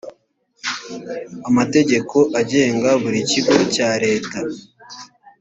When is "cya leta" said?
3.73-4.39